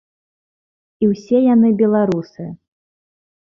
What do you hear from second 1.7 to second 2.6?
беларусы.